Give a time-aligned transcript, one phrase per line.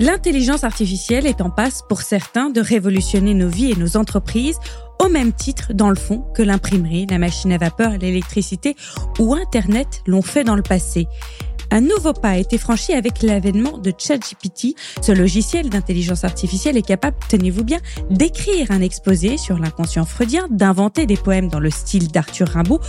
[0.00, 4.58] L'intelligence artificielle est en passe pour certains de révolutionner nos vies et nos entreprises
[5.04, 8.76] au même titre, dans le fond, que l'imprimerie, la machine à vapeur, l'électricité
[9.18, 11.08] ou Internet l'ont fait dans le passé.
[11.72, 14.76] Un nouveau pas a été franchi avec l'avènement de ChatGPT.
[15.02, 17.78] Ce logiciel d'intelligence artificielle est capable, tenez-vous bien,
[18.08, 22.80] d'écrire un exposé sur l'inconscient freudien, d'inventer des poèmes dans le style d'Arthur Rimbaud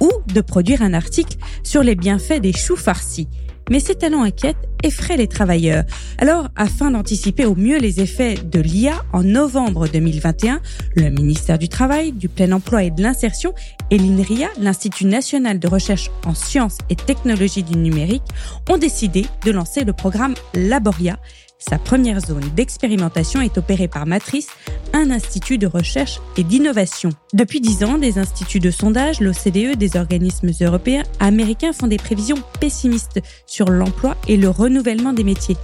[0.00, 3.28] ou de produire un article sur les bienfaits des choux farcis
[3.70, 5.84] mais ces talents inquiètent effraient les travailleurs.
[6.18, 10.60] Alors, afin d'anticiper au mieux les effets de l'IA, en novembre 2021,
[10.94, 13.54] le ministère du Travail, du Plein Emploi et de l'Insertion
[13.90, 18.22] et l'INRIA, l'Institut national de recherche en sciences et technologies du numérique,
[18.68, 21.18] ont décidé de lancer le programme Laboria,
[21.58, 24.48] sa première zone d'expérimentation est opérée par Matrice,
[24.92, 27.10] un institut de recherche et d'innovation.
[27.34, 32.42] Depuis dix ans, des instituts de sondage, l'OCDE, des organismes européens, américains font des prévisions
[32.60, 35.56] pessimistes sur l'emploi et le renouvellement des métiers.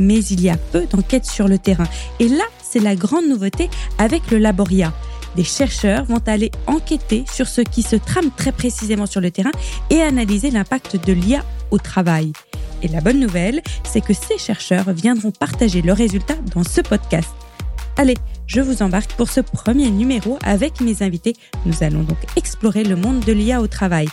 [0.00, 1.86] Mais il y a peu d'enquêtes sur le terrain.
[2.18, 4.92] Et là, c'est la grande nouveauté avec le Laboria.
[5.36, 9.52] Des chercheurs vont aller enquêter sur ce qui se trame très précisément sur le terrain
[9.90, 12.32] et analyser l'impact de l'IA au travail.
[12.84, 17.30] Et la bonne nouvelle, c'est que ces chercheurs viendront partager leurs résultats dans ce podcast.
[17.96, 21.32] Allez, je vous embarque pour ce premier numéro avec mes invités.
[21.64, 24.06] Nous allons donc explorer le monde de l'IA au travail.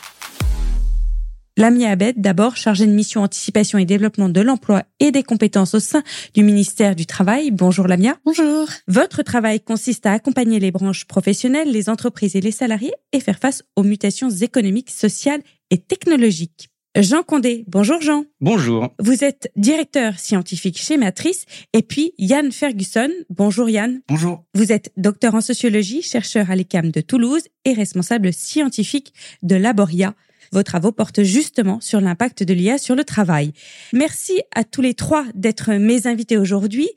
[1.58, 5.82] Lamia Abed, d'abord chargée de mission anticipation et développement de l'emploi et des compétences au
[5.82, 6.02] sein
[6.34, 7.52] du ministère du Travail.
[7.52, 8.16] Bonjour Lamia.
[8.24, 8.70] Bonjour.
[8.88, 13.38] Votre travail consiste à accompagner les branches professionnelles, les entreprises et les salariés et faire
[13.38, 15.42] face aux mutations économiques, sociales
[15.72, 16.71] et technologiques.
[16.98, 17.64] Jean Condé.
[17.68, 18.26] Bonjour Jean.
[18.42, 18.90] Bonjour.
[19.00, 23.10] Vous êtes directeur scientifique chez Matrice et puis Yann Ferguson.
[23.30, 24.02] Bonjour Yann.
[24.10, 24.44] Bonjour.
[24.56, 30.16] Vous êtes docteur en sociologie, chercheur à l'ECAM de Toulouse et responsable scientifique de Laboria.
[30.52, 33.54] Vos travaux portent justement sur l'impact de l'IA sur le travail.
[33.94, 36.90] Merci à tous les trois d'être mes invités aujourd'hui.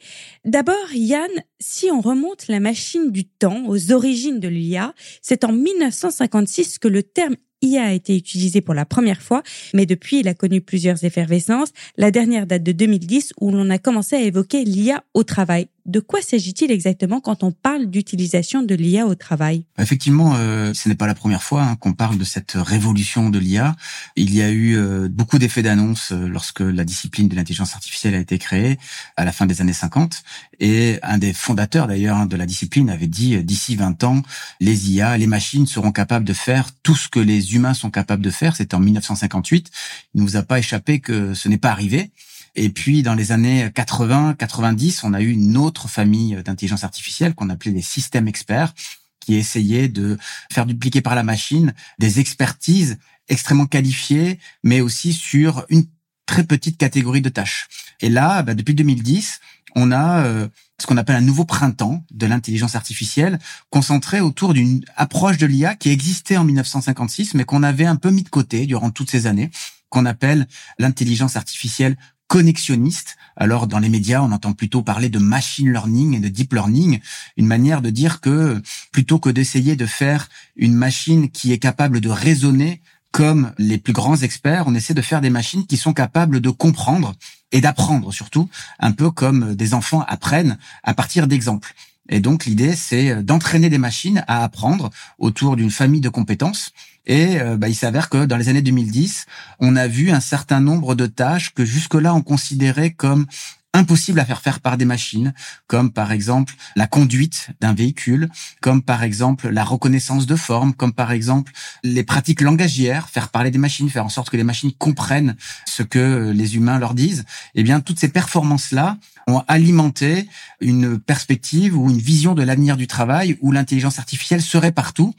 [0.44, 1.30] D'abord, Yann,
[1.60, 6.88] si on remonte la machine du temps aux origines de l'IA, c'est en 1956 que
[6.88, 9.42] le terme IA a été utilisé pour la première fois,
[9.72, 11.72] mais depuis, il a connu plusieurs effervescences.
[11.96, 15.68] La dernière date de 2010 où l'on a commencé à évoquer l'IA au travail.
[15.86, 19.66] De quoi s'agit-il exactement quand on parle d'utilisation de l'IA au travail?
[19.78, 23.38] Effectivement, euh, ce n'est pas la première fois hein, qu'on parle de cette révolution de
[23.38, 23.76] l'IA.
[24.16, 28.14] Il y a eu euh, beaucoup d'effets d'annonce euh, lorsque la discipline de l'intelligence artificielle
[28.14, 28.78] a été créée
[29.18, 30.22] à la fin des années 50.
[30.58, 34.22] Et un des fondateurs d'ailleurs hein, de la discipline avait dit d'ici 20 ans,
[34.60, 38.22] les IA, les machines seront capables de faire tout ce que les humains sont capables
[38.22, 38.56] de faire.
[38.56, 39.70] C'était en 1958.
[40.14, 42.10] Il ne nous a pas échappé que ce n'est pas arrivé.
[42.56, 47.34] Et puis dans les années 80, 90, on a eu une autre famille d'intelligence artificielle
[47.34, 48.74] qu'on appelait les systèmes experts
[49.20, 50.18] qui essayaient de
[50.52, 52.98] faire dupliquer par la machine des expertises
[53.28, 55.86] extrêmement qualifiées, mais aussi sur une
[56.26, 57.68] très petite catégorie de tâches.
[58.00, 59.40] Et là, bah, depuis 2010,
[59.74, 60.48] on a euh,
[60.80, 63.38] ce qu'on appelle un nouveau printemps de l'intelligence artificielle,
[63.70, 68.10] concentré autour d'une approche de l'IA qui existait en 1956, mais qu'on avait un peu
[68.10, 69.50] mis de côté durant toutes ces années,
[69.88, 70.46] qu'on appelle
[70.78, 71.96] l'intelligence artificielle
[72.28, 73.16] connexionniste.
[73.36, 77.00] Alors dans les médias, on entend plutôt parler de machine learning et de deep learning,
[77.36, 78.62] une manière de dire que
[78.92, 82.80] plutôt que d'essayer de faire une machine qui est capable de raisonner
[83.12, 86.50] comme les plus grands experts, on essaie de faire des machines qui sont capables de
[86.50, 87.14] comprendre
[87.52, 88.48] et d'apprendre surtout,
[88.80, 91.74] un peu comme des enfants apprennent à partir d'exemples.
[92.08, 96.72] Et donc l'idée, c'est d'entraîner des machines à apprendre autour d'une famille de compétences
[97.06, 99.26] et euh, bah, il s'avère que dans les années 2010,
[99.60, 103.26] on a vu un certain nombre de tâches que jusque-là on considérait comme
[103.74, 105.34] impossibles à faire faire par des machines,
[105.66, 108.30] comme par exemple la conduite d'un véhicule,
[108.62, 113.50] comme par exemple la reconnaissance de forme, comme par exemple les pratiques langagières, faire parler
[113.50, 117.24] des machines, faire en sorte que les machines comprennent ce que les humains leur disent.
[117.56, 118.96] Eh bien, toutes ces performances-là
[119.26, 120.28] ont alimenté
[120.60, 125.14] une perspective ou une vision de l'avenir du travail où l'intelligence artificielle serait partout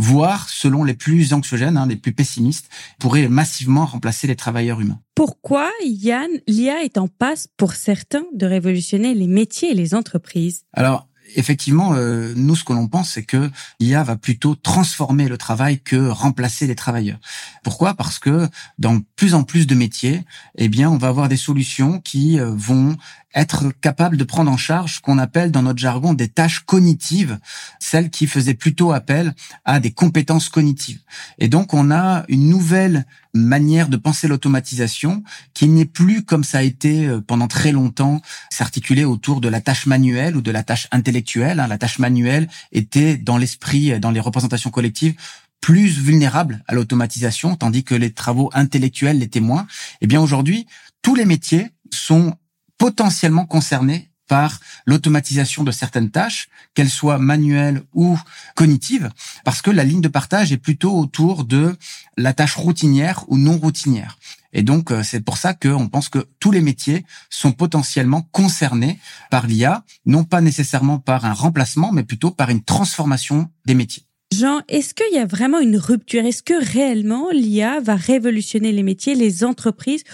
[0.00, 5.00] voire, selon les plus anxiogènes, hein, les plus pessimistes, pourrait massivement remplacer les travailleurs humains.
[5.14, 10.64] Pourquoi, Yann, l'IA est en passe pour certains de révolutionner les métiers et les entreprises?
[10.72, 15.38] Alors, effectivement, euh, nous, ce que l'on pense, c'est que l'IA va plutôt transformer le
[15.38, 17.18] travail que remplacer les travailleurs.
[17.62, 17.94] Pourquoi?
[17.94, 18.48] Parce que
[18.78, 20.24] dans plus en plus de métiers,
[20.56, 22.96] eh bien, on va avoir des solutions qui euh, vont
[23.34, 27.38] être capables de prendre en charge ce qu'on appelle dans notre jargon des tâches cognitives,
[27.78, 29.34] celles qui faisaient plutôt appel
[29.64, 31.00] à des compétences cognitives.
[31.38, 35.22] Et donc, on a une nouvelle manière de penser l'automatisation
[35.54, 39.60] qui n'est plus comme ça a été euh, pendant très longtemps s'articuler autour de la
[39.60, 41.60] tâche manuelle ou de la tâche intellectuelle.
[41.60, 41.66] Hein.
[41.66, 45.14] La tâche manuelle était dans l'esprit, dans les représentations collectives,
[45.60, 49.66] plus vulnérable à l'automatisation, tandis que les travaux intellectuels l'étaient moins.
[50.00, 50.66] Eh bien aujourd'hui,
[51.02, 52.34] tous les métiers sont
[52.78, 58.16] potentiellement concernés par l'automatisation de certaines tâches, qu'elles soient manuelles ou
[58.54, 59.10] cognitives,
[59.44, 61.76] parce que la ligne de partage est plutôt autour de
[62.16, 64.18] la tâche routinière ou non routinière.
[64.52, 69.00] Et donc, euh, c'est pour ça qu'on pense que tous les métiers sont potentiellement concernés
[69.32, 74.04] par l'IA, non pas nécessairement par un remplacement, mais plutôt par une transformation des métiers.
[74.32, 76.24] Jean, est-ce qu'il y a vraiment une rupture?
[76.24, 80.04] Est-ce que réellement l'IA va révolutionner les métiers, les entreprises,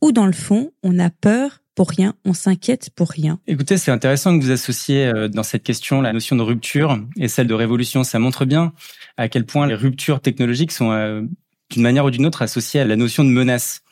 [0.00, 3.38] ou dans le fond, on a peur pour rien, on s'inquiète pour rien.
[3.46, 7.28] Écoutez, c'est intéressant que vous associez euh, dans cette question la notion de rupture et
[7.28, 8.02] celle de révolution.
[8.02, 8.72] Ça montre bien
[9.16, 11.22] à quel point les ruptures technologiques sont euh,
[11.70, 13.82] d'une manière ou d'une autre associées à la notion de menace.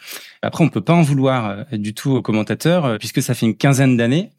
[0.43, 3.57] Après, on peut pas en vouloir euh, du tout aux commentateurs puisque ça fait une
[3.57, 4.31] quinzaine d'années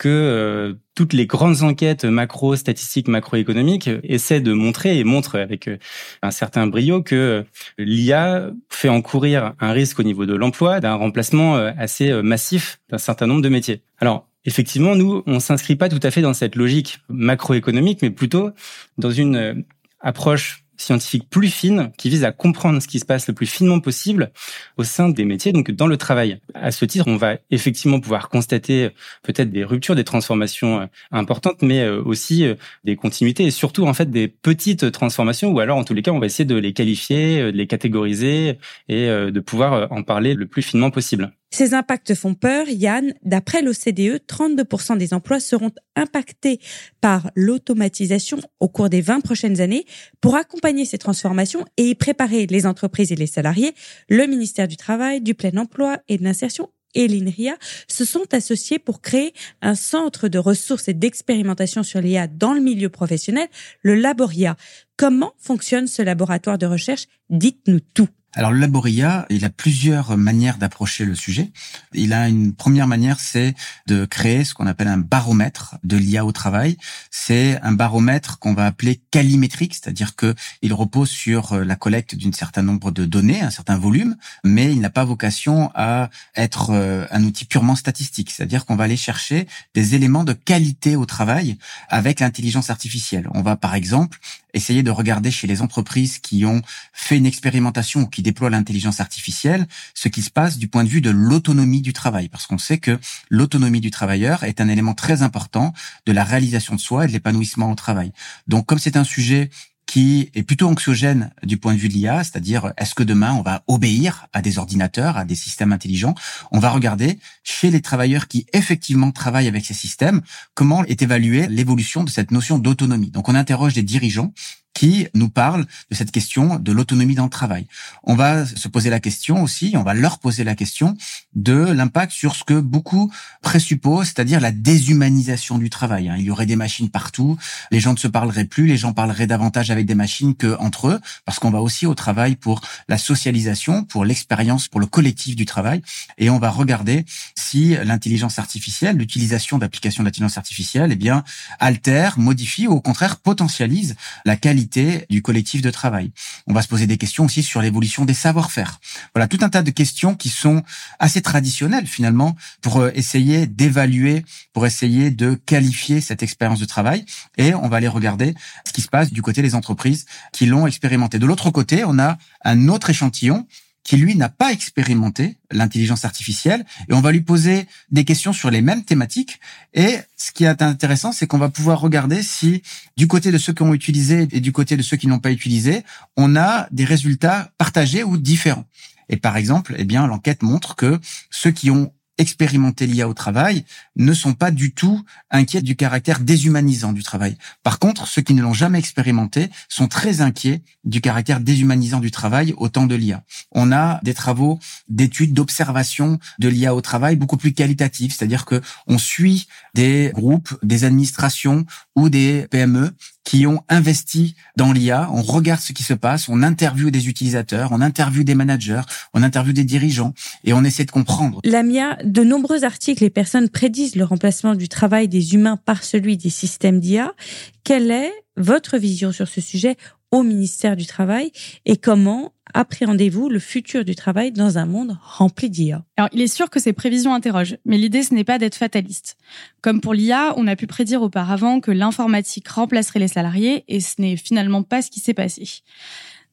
[0.00, 5.68] que euh, toutes les grandes enquêtes macro, statistiques, macroéconomiques essaient de montrer et montrent avec
[5.68, 5.76] euh,
[6.22, 7.44] un certain brio que
[7.76, 12.96] l'IA fait encourir un risque au niveau de l'emploi, d'un remplacement euh, assez massif d'un
[12.96, 13.82] certain nombre de métiers.
[13.98, 18.52] Alors, effectivement, nous, on s'inscrit pas tout à fait dans cette logique macroéconomique, mais plutôt
[18.96, 19.66] dans une
[20.00, 23.80] approche scientifique plus fine qui vise à comprendre ce qui se passe le plus finement
[23.80, 24.32] possible
[24.76, 26.40] au sein des métiers, donc dans le travail.
[26.54, 28.90] À ce titre, on va effectivement pouvoir constater
[29.22, 32.54] peut-être des ruptures, des transformations euh, importantes, mais euh, aussi euh,
[32.84, 36.12] des continuités et surtout en fait des petites transformations ou alors en tous les cas,
[36.12, 40.46] on va essayer de les qualifier, de les catégoriser et de pouvoir en parler le
[40.46, 41.32] plus finement possible.
[41.50, 42.68] Ces impacts font peur.
[42.68, 46.60] Yann, d'après l'OCDE, 32% des emplois seront impactés
[47.00, 49.84] par l'automatisation au cours des 20 prochaines années.
[50.20, 53.74] Pour accompagner ces transformations et y préparer les entreprises et les salariés,
[54.08, 57.56] le ministère du Travail, du Plein Emploi et de l'Insertion et l'INRIA
[57.88, 59.32] se sont associés pour créer
[59.62, 63.48] un centre de ressources et d'expérimentation sur l'IA dans le milieu professionnel,
[63.82, 64.56] le Laboria.
[64.96, 67.06] Comment fonctionne ce laboratoire de recherche?
[67.28, 68.08] Dites-nous tout.
[68.32, 71.50] Alors le Laboria, il a plusieurs manières d'approcher le sujet.
[71.92, 73.54] Il a une première manière, c'est
[73.88, 76.76] de créer ce qu'on appelle un baromètre de l'IA au travail.
[77.10, 82.14] C'est un baromètre qu'on va appeler calimétrique, c'est-à-dire que il repose sur euh, la collecte
[82.14, 86.70] d'un certain nombre de données, un certain volume, mais il n'a pas vocation à être
[86.70, 88.30] euh, un outil purement statistique.
[88.30, 93.28] C'est-à-dire qu'on va aller chercher des éléments de qualité au travail avec l'intelligence artificielle.
[93.34, 94.20] On va par exemple
[94.54, 96.62] essayer de regarder chez les entreprises qui ont
[96.92, 100.88] fait une expérimentation ou qui déploient l'intelligence artificielle ce qui se passe du point de
[100.88, 102.28] vue de l'autonomie du travail.
[102.28, 105.72] Parce qu'on sait que l'autonomie du travailleur est un élément très important
[106.06, 108.12] de la réalisation de soi et de l'épanouissement au travail.
[108.46, 109.50] Donc comme c'est un sujet
[109.90, 113.42] qui est plutôt anxiogène du point de vue de l'IA, c'est-à-dire est-ce que demain on
[113.42, 116.14] va obéir à des ordinateurs, à des systèmes intelligents
[116.52, 120.20] On va regarder chez les travailleurs qui effectivement travaillent avec ces systèmes,
[120.54, 123.10] comment est évaluée l'évolution de cette notion d'autonomie.
[123.10, 124.32] Donc on interroge des dirigeants
[124.74, 127.66] qui nous parlent de cette question de l'autonomie dans le travail.
[128.04, 130.96] On va se poser la question aussi, on va leur poser la question
[131.34, 133.12] de l'impact sur ce que beaucoup
[133.42, 136.08] présupposent, c'est-à-dire la déshumanisation du travail.
[136.08, 136.16] Hein.
[136.18, 137.36] Il y aurait des machines partout,
[137.70, 140.88] les gens ne se parleraient plus, les gens parleraient davantage avec des machines que entre
[140.88, 145.36] eux, parce qu'on va aussi au travail pour la socialisation, pour l'expérience, pour le collectif
[145.36, 145.82] du travail,
[146.18, 151.24] et on va regarder si l'intelligence artificielle, l'utilisation d'applications d'intelligence artificielle, eh bien
[151.58, 154.59] altère, modifie ou au contraire potentialise la qualité
[155.08, 156.12] du collectif de travail.
[156.46, 158.80] On va se poser des questions aussi sur l'évolution des savoir-faire.
[159.14, 160.62] Voilà, tout un tas de questions qui sont
[160.98, 167.04] assez traditionnelles finalement pour euh, essayer d'évaluer, pour essayer de qualifier cette expérience de travail.
[167.36, 168.34] Et on va aller regarder
[168.66, 171.18] ce qui se passe du côté des entreprises qui l'ont expérimenté.
[171.18, 173.46] De l'autre côté, on a un autre échantillon
[173.82, 176.64] qui lui n'a pas expérimenté l'intelligence artificielle.
[176.88, 179.40] Et on va lui poser des questions sur les mêmes thématiques.
[179.74, 182.62] Et ce qui est intéressant c'est qu'on va pouvoir regarder si
[182.96, 185.32] du côté de ceux qui ont utilisé et du côté de ceux qui n'ont pas
[185.32, 185.82] utilisé
[186.16, 188.66] on a des résultats partagés ou différents.
[189.08, 193.64] Et par exemple eh bien l'enquête montre que ceux qui ont expérimenter l'IA au travail
[193.96, 197.36] ne sont pas du tout inquiets du caractère déshumanisant du travail.
[197.62, 202.10] Par contre, ceux qui ne l'ont jamais expérimenté sont très inquiets du caractère déshumanisant du
[202.10, 203.22] travail au temps de l'IA.
[203.52, 204.58] On a des travaux
[204.88, 210.54] d'études, d'observation de l'IA au travail beaucoup plus qualitatifs, c'est-à-dire que on suit des groupes,
[210.62, 211.64] des administrations
[211.96, 212.92] ou des PME
[213.24, 217.70] qui ont investi dans l'IA, on regarde ce qui se passe, on interviewe des utilisateurs,
[217.70, 218.80] on interviewe des managers,
[219.14, 221.40] on interviewe des dirigeants et on essaie de comprendre.
[221.44, 226.16] Lamia, de nombreux articles et personnes prédisent le remplacement du travail des humains par celui
[226.16, 227.14] des systèmes d'IA.
[227.62, 229.76] Quelle est votre vision sur ce sujet
[230.10, 231.30] au ministère du Travail
[231.66, 236.26] et comment appréhendez-vous le futur du travail dans un monde rempli d'IA Alors, il est
[236.26, 239.16] sûr que ces prévisions interrogent, mais l'idée, ce n'est pas d'être fataliste.
[239.62, 244.00] Comme pour l'IA, on a pu prédire auparavant que l'informatique remplacerait les salariés, et ce
[244.00, 245.62] n'est finalement pas ce qui s'est passé.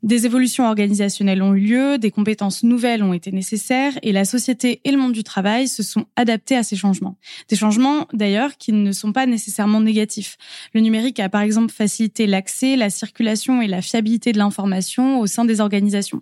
[0.04, 4.80] Des évolutions organisationnelles ont eu lieu, des compétences nouvelles ont été nécessaires et la société
[4.84, 7.18] et le monde du travail se sont adaptés à ces changements.
[7.50, 10.38] Des changements d'ailleurs qui ne sont pas nécessairement négatifs.
[10.76, 15.26] Le numérique a par exemple facilité l'accès, la circulation et la fiabilité de l'information au
[15.26, 16.22] sein des organisations.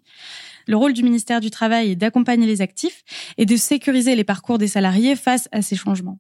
[0.68, 3.04] Le rôle du ministère du Travail est d'accompagner les actifs
[3.38, 6.18] et de sécuriser les parcours des salariés face à ces changements.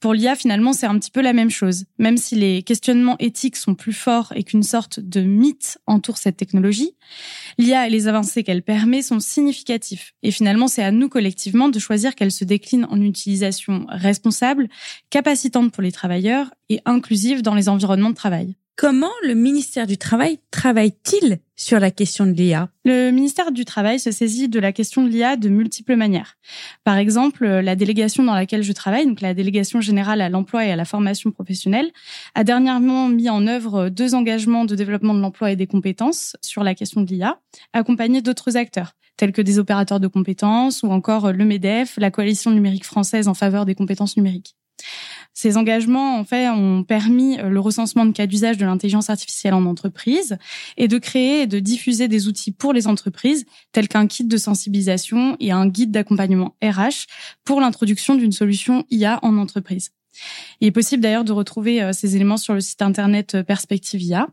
[0.00, 1.84] Pour l'IA, finalement, c'est un petit peu la même chose.
[1.98, 6.36] Même si les questionnements éthiques sont plus forts et qu'une sorte de mythe entoure cette
[6.36, 6.92] technologie,
[7.58, 10.14] l'IA et les avancées qu'elle permet sont significatifs.
[10.22, 14.68] Et finalement, c'est à nous collectivement de choisir qu'elle se décline en utilisation responsable,
[15.10, 18.56] capacitante pour les travailleurs et inclusive dans les environnements de travail.
[18.76, 23.98] Comment le ministère du Travail travaille-t-il sur la question de l'IA Le ministère du Travail
[23.98, 26.36] se saisit de la question de l'IA de multiples manières.
[26.84, 30.72] Par exemple, la délégation dans laquelle je travaille, donc la délégation générale à l'emploi et
[30.72, 31.90] à la formation professionnelle,
[32.34, 36.62] a dernièrement mis en œuvre deux engagements de développement de l'emploi et des compétences sur
[36.62, 37.40] la question de l'IA,
[37.72, 42.50] accompagnés d'autres acteurs tels que des opérateurs de compétences ou encore le MEDEF, la coalition
[42.50, 44.54] numérique française en faveur des compétences numériques.
[45.38, 49.52] Ces engagements, en fait, ont permis euh, le recensement de cas d'usage de l'intelligence artificielle
[49.52, 50.38] en entreprise
[50.78, 54.36] et de créer et de diffuser des outils pour les entreprises, tels qu'un kit de
[54.38, 57.04] sensibilisation et un guide d'accompagnement RH
[57.44, 59.90] pour l'introduction d'une solution IA en entreprise.
[60.62, 64.02] Il est possible d'ailleurs de retrouver euh, ces éléments sur le site internet euh, Perspective
[64.02, 64.28] IA.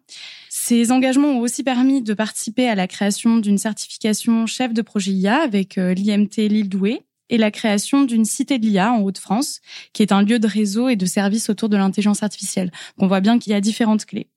[0.50, 5.12] Ces engagements ont aussi permis de participer à la création d'une certification chef de projet
[5.12, 9.62] IA avec l'IMT Lille Douai et la création d'une cité de l'IA en Haute-France,
[9.94, 12.72] qui est un lieu de réseau et de services autour de l'intelligence artificielle.
[12.98, 14.30] On voit bien qu'il y a différentes clés.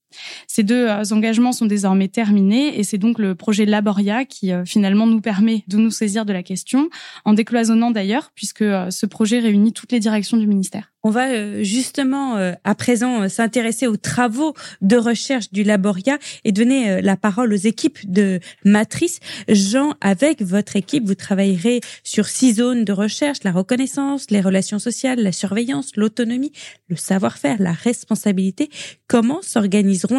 [0.46, 4.64] Ces deux euh, engagements sont désormais terminés et c'est donc le projet Laboria qui euh,
[4.64, 6.88] finalement nous permet de nous saisir de la question,
[7.25, 10.92] en décloisonnant d'ailleurs, puisque euh, ce projet réunit toutes les directions du ministère.
[11.02, 12.34] On va justement
[12.64, 18.10] à présent s'intéresser aux travaux de recherche du Laboria et donner la parole aux équipes
[18.10, 19.20] de Matrice.
[19.48, 24.80] Jean, avec votre équipe, vous travaillerez sur six zones de recherche, la reconnaissance, les relations
[24.80, 26.50] sociales, la surveillance, l'autonomie,
[26.88, 28.68] le savoir-faire, la responsabilité.
[29.06, 29.42] Comment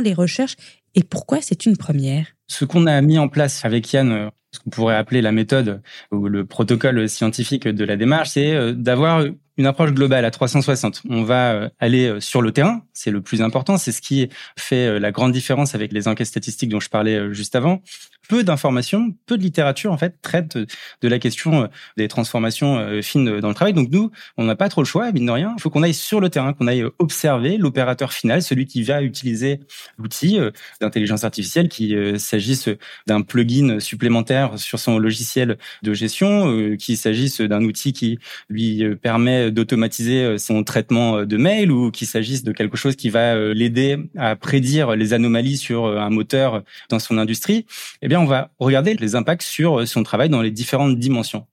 [0.01, 0.55] les recherches
[0.95, 2.27] et pourquoi c'est une première?
[2.47, 5.81] Ce qu'on a mis en place avec Yann, euh, ce qu'on pourrait appeler la méthode
[6.11, 9.23] ou le protocole scientifique de la démarche, c'est euh, d'avoir
[9.57, 11.03] une approche globale à 360.
[11.09, 14.99] On va euh, aller sur le terrain, c'est le plus important, c'est ce qui fait
[14.99, 17.81] la grande différence avec les enquêtes statistiques dont je parlais juste avant
[18.27, 21.67] peu d'informations, peu de littérature en fait traite de la question euh,
[21.97, 23.73] des transformations euh, fines dans le travail.
[23.73, 25.53] Donc nous, on n'a pas trop le choix, mine de rien.
[25.57, 29.01] Il faut qu'on aille sur le terrain, qu'on aille observer l'opérateur final, celui qui va
[29.01, 29.59] utiliser
[29.97, 32.69] l'outil euh, d'intelligence artificielle, qu'il s'agisse
[33.07, 38.19] d'un plugin supplémentaire sur son logiciel de gestion, qu'il s'agisse d'un outil qui
[38.49, 43.35] lui permet d'automatiser son traitement de mail ou qu'il s'agisse de quelque chose qui va
[43.53, 47.65] l'aider à prédire les anomalies sur un moteur dans son industrie.
[48.01, 51.45] Eh bien on va regarder les impacts sur euh, son travail dans les différentes dimensions.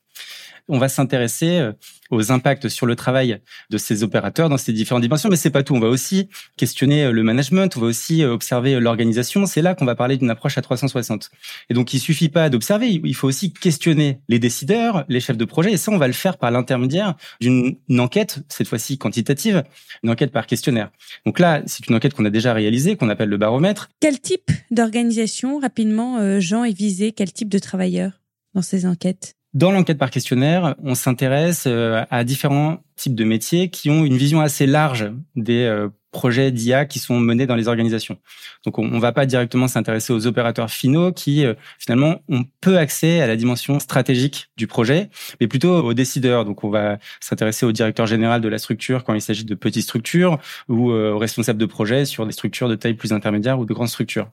[0.69, 1.73] On va s'intéresser euh,
[2.11, 3.41] aux impacts sur le travail
[3.71, 5.75] de ces opérateurs dans ces différentes dimensions, mais c'est pas tout.
[5.75, 9.45] On va aussi questionner euh, le management, on va aussi observer l'organisation.
[9.45, 11.31] C'est là qu'on va parler d'une approche à 360.
[11.69, 15.45] Et donc, il suffit pas d'observer, il faut aussi questionner les décideurs, les chefs de
[15.45, 19.65] projet, et ça, on va le faire par l'intermédiaire d'une enquête, cette fois-ci quantitative,
[20.03, 20.91] une enquête par questionnaire.
[21.27, 23.91] Donc là, c'est une enquête qu'on a déjà réalisée, qu'on appelle le baromètre.
[24.01, 28.13] Quel type d'organisation, rapidement, Jean, est visé Quel type de travailleurs
[28.55, 29.37] dans ces enquêtes?
[29.55, 34.17] Dans l'enquête par questionnaire, on s'intéresse euh, à différents types de métiers qui ont une
[34.17, 38.19] vision assez large des euh, projets d'IA qui sont menés dans les organisations.
[38.65, 42.79] Donc on ne va pas directement s'intéresser aux opérateurs finaux qui euh, finalement ont peu
[42.79, 45.09] accès à la dimension stratégique du projet,
[45.41, 46.45] mais plutôt aux décideurs.
[46.45, 49.85] Donc on va s'intéresser au directeur général de la structure quand il s'agit de petites
[49.85, 53.73] structures ou aux responsables de projet sur des structures de taille plus intermédiaire ou de
[53.73, 54.29] grandes structures.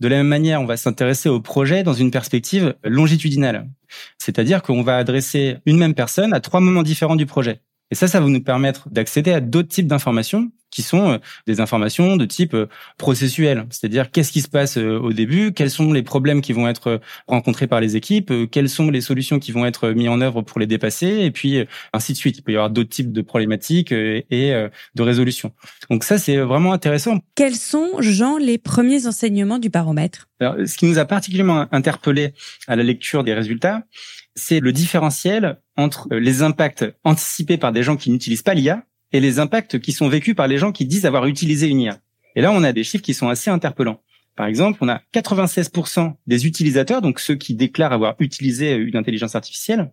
[0.00, 3.68] De la même manière, on va s'intéresser au projet dans une perspective longitudinale.
[4.18, 7.60] C'est-à-dire qu'on va adresser une même personne à trois moments différents du projet.
[7.90, 11.60] Et ça, ça va nous permettre d'accéder à d'autres types d'informations qui sont euh, des
[11.60, 15.92] informations de type euh, processuel, c'est-à-dire qu'est-ce qui se passe euh, au début, quels sont
[15.92, 19.66] les problèmes qui vont être rencontrés par les équipes, quelles sont les solutions qui vont
[19.66, 22.38] être mises en œuvre pour les dépasser, et puis ainsi de suite.
[22.38, 25.52] Il peut y avoir d'autres types de problématiques et de résolutions.
[25.90, 27.18] Donc ça, c'est vraiment intéressant.
[27.34, 30.28] Quels sont, Jean, les premiers enseignements du baromètre?
[30.40, 32.32] Alors, Ce qui nous a particulièrement interpellé
[32.66, 33.84] à la lecture des résultats,
[34.34, 39.20] c'est le différentiel entre les impacts anticipés par des gens qui n'utilisent pas l'IA et
[39.20, 42.00] les impacts qui sont vécus par les gens qui disent avoir utilisé une IA.
[42.36, 44.00] Et là, on a des chiffres qui sont assez interpellants.
[44.36, 49.34] Par exemple, on a 96% des utilisateurs, donc ceux qui déclarent avoir utilisé une intelligence
[49.34, 49.92] artificielle,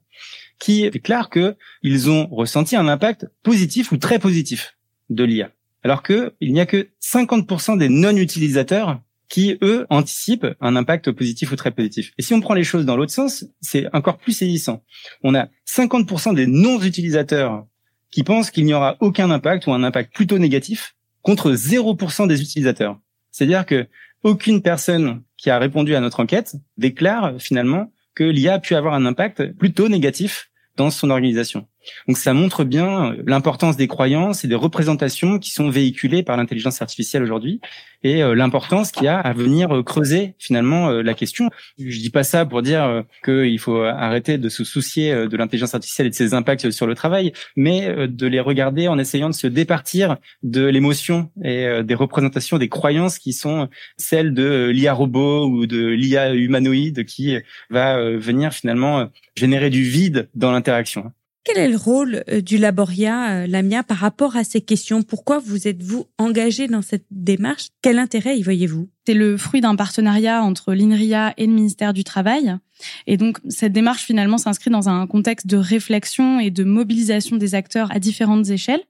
[0.60, 4.78] qui déclarent qu'ils ont ressenti un impact positif ou très positif
[5.10, 5.52] de l'IA.
[5.84, 11.52] Alors que il n'y a que 50% des non-utilisateurs qui, eux, anticipent un impact positif
[11.52, 12.14] ou très positif.
[12.18, 14.84] Et si on prend les choses dans l'autre sens, c'est encore plus saisissant.
[15.24, 17.66] On a 50% des non-utilisateurs
[18.12, 22.42] qui pensent qu'il n'y aura aucun impact ou un impact plutôt négatif contre 0% des
[22.42, 23.00] utilisateurs.
[23.32, 23.88] C'est-à-dire que
[24.24, 28.94] aucune personne qui a répondu à notre enquête déclare finalement que l'IA a pu avoir
[28.94, 31.68] un impact plutôt négatif dans son organisation.
[32.08, 36.38] Donc ça montre bien euh, l'importance des croyances et des représentations qui sont véhiculées par
[36.38, 37.62] l'intelligence artificielle aujourd'hui
[38.04, 41.50] et euh, l'importance qu'il y a à venir euh, creuser finalement la question.
[41.78, 46.08] Je dis pas ça pour dire qu'il faut arrêter de se soucier de l'intelligence artificielle
[46.08, 49.48] et de ses impacts sur le travail, mais de les regarder en essayant de se
[49.48, 55.66] départir de l'émotion et des représentations, des croyances qui sont celles de l'IA robot ou
[55.66, 57.38] de l'IA humanoïde qui
[57.70, 61.12] va venir finalement générer du vide dans l'interaction.
[61.48, 65.02] Quel est le rôle euh, du Laboria, euh, Lamia, par rapport à ces questions?
[65.02, 67.68] Pourquoi vous êtes-vous engagé dans cette démarche?
[67.82, 68.90] Quel intérêt y voyez-vous?
[69.06, 72.58] C'est le fruit d'un partenariat entre l'INRIA et le ministère du Travail.
[73.06, 77.56] Et donc, cette démarche, finalement, s'inscrit dans un contexte de réflexion et de mobilisation des
[77.56, 78.84] acteurs à différentes échelles.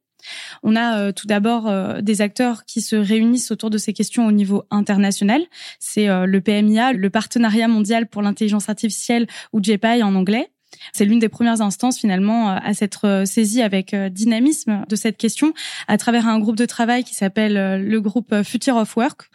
[0.64, 1.72] On a euh, tout d'abord
[2.02, 5.44] des acteurs qui se réunissent autour de ces questions au niveau international.
[5.78, 10.50] C'est le PMIA, le Partenariat mondial pour l'intelligence artificielle ou JPI en anglais.
[10.94, 14.96] C'est l'une des premières instances finalement euh, à s'être euh, saisie avec euh, dynamisme de
[14.96, 15.54] cette question
[15.88, 19.30] à travers un groupe de travail qui s'appelle le groupe Future of Work.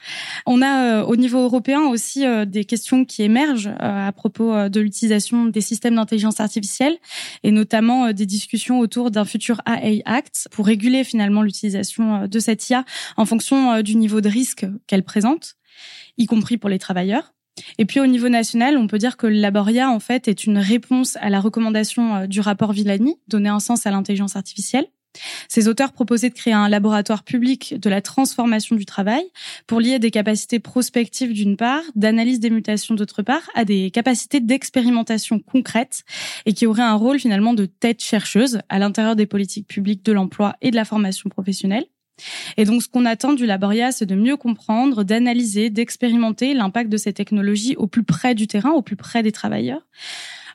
[0.46, 5.60] On a au niveau européen aussi des questions qui émergent à propos de l'utilisation des
[5.60, 6.96] systèmes d'intelligence artificielle
[7.42, 12.68] et notamment des discussions autour d'un futur AI Act pour réguler finalement l'utilisation de cette
[12.70, 12.84] IA
[13.16, 15.54] en fonction du niveau de risque qu'elle présente,
[16.18, 17.32] y compris pour les travailleurs.
[17.78, 21.16] Et puis au niveau national, on peut dire que Laboria en fait est une réponse
[21.20, 24.86] à la recommandation euh, du rapport Villani, donner un sens à l'intelligence artificielle.
[25.48, 29.22] Ces auteurs proposaient de créer un laboratoire public de la transformation du travail
[29.66, 34.40] pour lier des capacités prospectives d'une part, d'analyse des mutations d'autre part, à des capacités
[34.40, 36.04] d'expérimentation concrètes
[36.46, 40.12] et qui auraient un rôle finalement de tête chercheuse à l'intérieur des politiques publiques de
[40.12, 41.84] l'emploi et de la formation professionnelle.
[42.56, 46.96] Et donc, ce qu'on attend du Laboria, c'est de mieux comprendre, d'analyser, d'expérimenter l'impact de
[46.96, 49.82] ces technologies au plus près du terrain, au plus près des travailleurs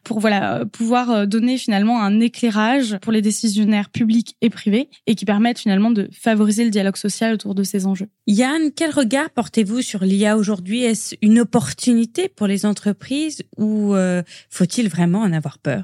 [0.08, 5.16] pour voilà pouvoir euh, donner finalement un éclairage pour les décisionnaires publics et privés et
[5.16, 8.08] qui permettent finalement de favoriser le dialogue social autour de ces enjeux.
[8.26, 10.84] Yann, quel regard portez-vous sur l'IA aujourd'hui?
[10.84, 15.84] Est-ce une opportunité pour les entreprises ou euh, faut-il vraiment en avoir peur?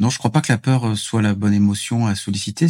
[0.00, 2.66] Non, je crois pas que la peur euh, soit la bonne émotion à solliciter.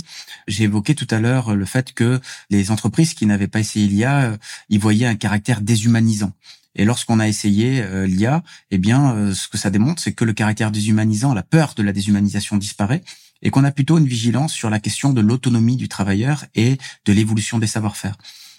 [0.46, 3.86] J'ai évoqué tout à l'heure euh, le fait que les entreprises qui n'avaient pas essayé
[3.88, 4.36] l'IA, euh,
[4.68, 6.32] y voyaient un caractère déshumanisant.
[6.76, 10.72] Et lorsqu'on a essayé l'IA, eh bien, ce que ça démontre, c'est que le caractère
[10.72, 13.04] déshumanisant, la peur de la déshumanisation disparaît,
[13.42, 17.12] et qu'on a plutôt une vigilance sur la question de l'autonomie du travailleur et de
[17.12, 18.16] l'évolution des savoir-faire.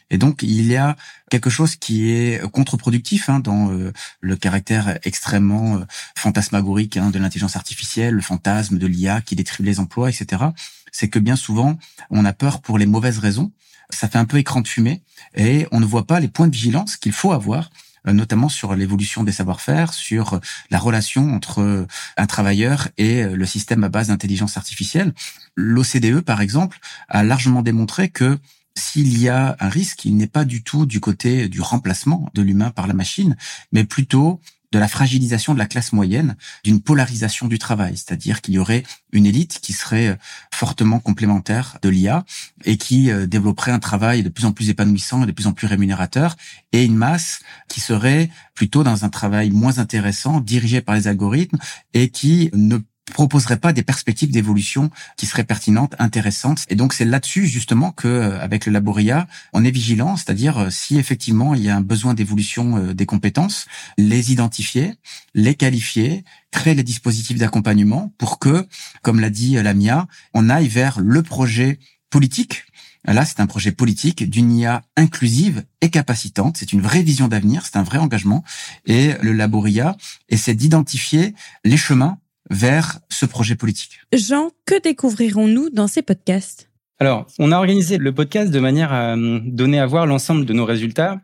[0.10, 0.96] Et donc il y a
[1.30, 3.92] quelque chose qui est contre-productif hein, dans euh,
[4.22, 9.66] le caractère extrêmement euh, fantasmagorique hein, de l'intelligence artificielle, le fantasme de l'IA qui détruit
[9.66, 10.44] les emplois, etc.
[10.92, 11.78] C'est que bien souvent
[12.10, 13.52] on a peur pour les mauvaises raisons.
[13.90, 15.04] Ça fait un peu écran de fumée
[15.36, 17.70] et on ne voit pas les points de vigilance qu'il faut avoir
[18.08, 20.40] euh, notamment sur l'évolution des savoir-faire, sur
[20.70, 21.88] la relation entre
[22.18, 25.14] un travailleur et le système à base d'intelligence artificielle.
[25.56, 28.38] L'OCDE, par exemple, a largement démontré que
[28.78, 32.42] s'il y a un risque, il n'est pas du tout du côté du remplacement de
[32.42, 33.36] l'humain par la machine,
[33.72, 36.36] mais plutôt de la fragilisation de la classe moyenne,
[36.66, 38.84] d'une polarisation du travail, c'est-à-dire qu'il y aurait
[39.14, 40.18] une élite qui serait
[40.52, 42.26] fortement complémentaire de l'IA
[42.66, 45.54] et qui euh, développerait un travail de plus en plus épanouissant et de plus en
[45.54, 46.36] plus rémunérateur,
[46.74, 51.58] et une masse qui serait plutôt dans un travail moins intéressant, dirigé par les algorithmes,
[51.94, 52.80] et qui ne
[53.14, 56.66] proposerait pas des perspectives d'évolution qui seraient pertinentes, intéressantes.
[56.70, 60.70] Et donc c'est là-dessus justement que euh, avec le Laboria, on est vigilant, c'est-à-dire euh,
[60.70, 63.66] si effectivement il y a un besoin d'évolution euh, des compétences,
[63.98, 64.94] les identifier,
[65.34, 68.68] les qualifier, créer les dispositifs d'accompagnement pour que,
[69.02, 72.66] comme l'a dit Lamia, on aille vers le projet politique
[73.08, 76.58] Là, c'est un projet politique d'une IA inclusive et capacitante.
[76.58, 78.44] C'est une vraie vision d'avenir, c'est un vrai engagement.
[78.86, 79.96] Et le Laboria
[80.28, 82.18] essaie d'identifier les chemins
[82.50, 84.00] vers ce projet politique.
[84.14, 86.70] Jean, que découvrirons-nous dans ces podcasts?
[86.98, 90.54] Alors, on a organisé le podcast de manière à euh, donner à voir l'ensemble de
[90.54, 91.20] nos résultats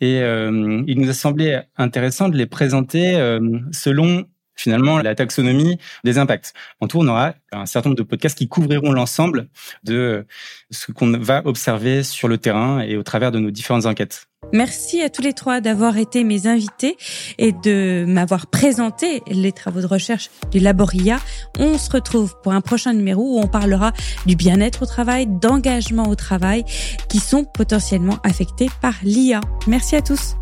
[0.00, 3.40] et euh, il nous a semblé intéressant de les présenter euh,
[3.72, 6.52] selon finalement la taxonomie des impacts.
[6.80, 9.48] En tout, on aura un certain nombre de podcasts qui couvriront l'ensemble
[9.82, 10.26] de
[10.70, 14.28] ce qu'on va observer sur le terrain et au travers de nos différentes enquêtes.
[14.52, 16.96] Merci à tous les trois d'avoir été mes invités
[17.38, 21.18] et de m'avoir présenté les travaux de recherche du Laboria.
[21.58, 23.92] On se retrouve pour un prochain numéro où on parlera
[24.26, 26.64] du bien-être au travail, d'engagement au travail
[27.08, 29.40] qui sont potentiellement affectés par l'IA.
[29.66, 30.36] Merci à tous.